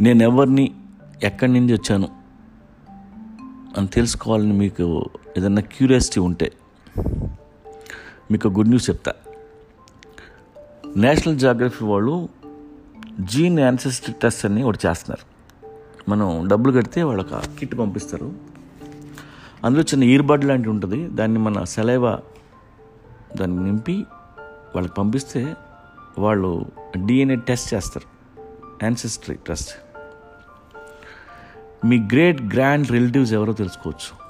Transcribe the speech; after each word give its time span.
నేను 0.00 0.22
ఎవరిని 0.22 0.74
ఎక్కడి 1.22 1.52
నుంచి 1.52 1.72
వచ్చాను 1.72 2.08
అని 3.78 3.86
తెలుసుకోవాలని 3.86 4.52
మీకు 4.52 5.10
ఏదన్నా 5.38 5.62
క్యూరియాసిటీ 5.62 6.20
ఉంటే 6.20 6.52
మీకు 8.30 8.48
గుడ్ 8.48 8.68
న్యూస్ 8.68 8.90
చెప్తా. 8.90 9.12
నేషనల్ 10.96 11.38
జాగ్రఫీ 11.38 11.84
వాళ్ళు 11.84 12.28
జీన్ 13.20 13.58
యాన్సెస్ట్రీ 13.58 14.14
టెస్ట్ 14.22 14.46
అని 14.46 14.62
ఒకటి 14.62 14.78
చేస్తున్నారు. 14.86 15.30
మనం 16.10 16.48
డబ్బులు 16.48 16.76
కడితే 16.76 17.02
వాళ్ళకి 17.02 17.34
ఒక 17.34 17.42
కిట్ 17.58 17.78
పంపిస్తారు. 17.78 18.32
అందులో 19.64 19.82
చిన్న 19.82 20.04
ఇయర్బడ్ 20.04 20.44
లాంటివి 20.44 20.70
ఉంటుంది. 20.70 21.08
దాన్ని 21.08 21.38
మన 21.38 21.64
సెలైవా 21.64 22.20
దాన్ని 23.36 23.64
నింపి 23.64 24.06
వాళ్ళకి 24.74 24.94
పంపిస్తే 24.94 25.54
వాళ్ళు 26.18 26.66
డిఎన్ఏ 27.06 27.36
టెస్ట్ 27.36 27.74
చేస్తారు. 27.74 28.06
యాన్సెస్ట్రీ 28.82 29.36
టెస్ట్ 29.46 29.70
మీ 31.84 31.98
గ్రేట్ 31.98 32.42
గ్రాండ్ 32.42 32.90
రిలేటివ్స్ 32.90 33.32
ఎవరో 33.32 33.52
తెలుసుకోవచ్చు. 33.52 34.20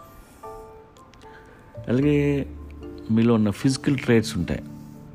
అలాగే 1.89 2.47
మీలో 3.11 3.35
ఉన్న 3.35 3.51
ఫిజికల్ 3.51 3.99
ట్రేట్స్ 3.99 4.39
ఉంటాయి. 4.39 4.65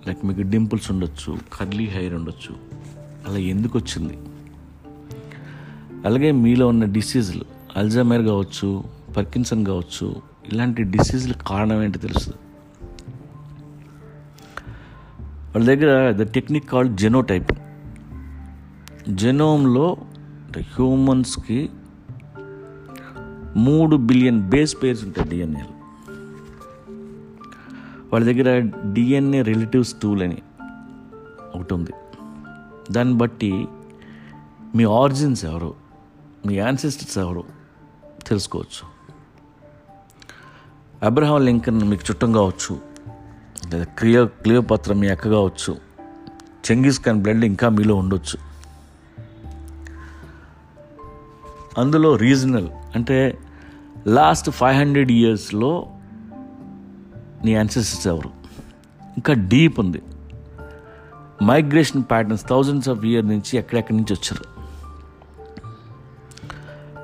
లైక్ 0.08 0.26
మీకు 0.26 0.42
డింపుల్స్ 0.42 0.92
ఉండొచ్చు 0.92 1.38
కర్లీ 1.54 1.86
హెయిర్ 1.86 2.14
ఉండొచ్చు. 2.14 2.56
అలా 3.28 3.38
ఎందుకు 3.38 3.78
వచ్చింది? 3.78 4.18
అలాగే 6.06 6.32
మీలో 6.32 6.68
ఉన్న 6.68 6.86
డిసీజులు 6.86 7.46
అల్జమేర్ 7.78 8.22
కావచ్చు 8.22 8.84
పర్కిన్సన్ 9.18 9.66
కావచ్చు 9.66 10.22
ఇలాంటి 10.54 10.84
డిసీజుల 10.84 11.32
కారణం 11.32 11.84
ఏంటి 11.84 12.00
తెలుస్తుంది 12.00 12.38
వాళ్ళ 15.52 15.66
దగ్గర 15.66 16.12
ద 16.24 16.32
టెక్నిక్ 16.32 16.70
కాల్డ్ 16.70 16.98
జెనోటైప్. 16.98 17.52
జెనోమ్లో 19.10 19.98
హ్యూమన్స్కి 20.58 21.70
మూడు 23.58 23.96
బిలియన్ 23.96 24.42
బేస్ 24.50 24.76
పేర్స్ 24.84 25.04
ఉంటాయి 25.04 25.30
డిఎన్ఏలు 25.30 25.76
వాళ్ళ 28.14 28.26
దగ్గర 28.26 28.70
డిఎన్ఏ 28.94 29.42
రిలేటివ్స్ 29.42 29.96
టూల్ 30.02 30.24
అని 30.24 30.42
ఒకటి 31.56 31.74
ఉంది. 31.74 31.92
దాన్ని 32.92 33.14
బట్టి 33.14 33.68
మీ 34.76 34.84
ఆరిజిన్స్ 34.84 35.46
ఎవరు 35.46 35.74
మీ 36.46 36.56
యాన్సిస్టర్స్ 36.56 37.18
ఎవరు 37.18 37.44
తెలుసుకోవచ్చు. 38.28 38.84
అబ్రహాం 41.06 41.46
లింకన్ 41.46 41.84
మీకు 41.84 42.04
చుట్టం 42.12 42.34
కావచ్చు 42.34 42.80
లేదా 43.72 43.84
క్లియో 43.84 44.26
క్లియోపత్ర 44.26 44.94
మీ 44.94 45.08
అక్క 45.08 45.30
కావచ్చు 45.30 45.78
చెంగిస్ 46.72 47.02
ఖాన్ 47.06 47.22
బ్లడ్ 47.22 47.46
ఇంకా 47.46 47.70
మీలో 47.70 47.96
ఉండొచ్చు. 47.96 48.38
అందులో 51.78 52.16
రీజనల్ 52.16 52.70
అంటే 52.96 53.40
లాస్ట్ 54.08 54.50
ఫైవ్ 54.50 54.78
హండ్రెడ్ 54.78 55.12
ఇయర్స్లో 55.12 55.88
నీ 57.46 57.54
యాన్సెస్టర్స్ 57.54 58.08
ఎవరు? 58.08 58.30
ఇంకా 59.04 59.34
డీప్ 59.34 59.80
ఉంది. 59.80 60.02
Migration 61.44 62.04
patterns 62.12 62.48
thousands 62.50 62.90
of 62.90 63.06
year 63.06 63.28
నుంచి 63.28 63.58
ఎక్కడెక్కడి 63.58 63.98
నుంచి 63.98 64.14
వచ్చారు? 64.14 64.44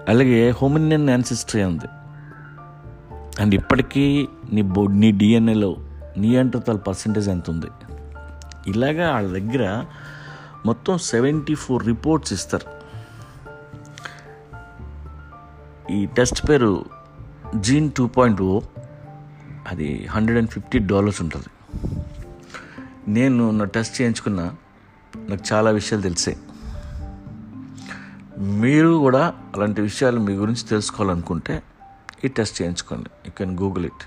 అలాగే 0.09 0.49
హోమినియన్ 0.49 1.09
యాన్సిస్టరీ 1.09 1.63
ఉంది. 1.63 1.85
అండ్ 3.41 3.55
ఇప్పటికీ 3.55 4.27
నీ 4.53 4.61
బో 4.61 4.88
నీ 4.88 5.11
డిఎన్ఏలో 5.11 5.77
నీ 6.17 6.36
అంటర్ 6.36 6.63
తల 6.67 6.77
పర్సంటేజ్ 6.77 7.30
ఎంత 7.30 7.49
ఉంది? 7.49 7.67
ఇలాగా 8.67 9.11
వాళ్ళ 9.11 9.39
దగ్గర 9.39 9.86
మొత్తం 10.65 10.97
సెవెంటీ 10.97 11.55
ఫోర్ 11.55 11.86
రిపోర్ట్స్ 11.86 12.33
ఇస్తారు. 12.33 12.80
ఈ 15.91 16.05
టెస్ట్ 16.05 16.49
పేరు 16.49 16.85
జీన్ 17.55 17.91
టూ 17.91 18.07
పాయింట్ 18.07 18.41
ఓ. 18.41 18.61
అది 19.67 20.07
హండ్రెడ్ 20.07 20.37
అండ్ 20.39 20.49
ఫిఫ్టీ 20.49 20.79
డాలర్స్ 20.79 21.21
ఉంటుంది. 21.21 21.77
నేను 23.07 23.52
నా 23.52 23.65
టెస్ట్ 23.65 24.02
చేయించుకున్న 24.02 24.52
నాకు 25.29 25.43
చాలా 25.53 25.69
విషయాలు 25.69 26.03
తెలిసాయి. 26.03 26.37
మీరు 28.39 28.87
కూడా 28.87 29.33
అలాంటి 29.55 29.81
విషయాలు 29.81 30.19
మీ 30.19 30.33
గురించి 30.33 30.67
తెలుసుకోవాలనుకుంటే 30.67 31.63
ఈ 32.25 32.27
టెస్ట్ 32.27 32.61
చేయించుకోండి. 32.61 33.09
You 33.25 33.31
can 33.37 33.59
Google 33.59 33.85
it 33.85 34.05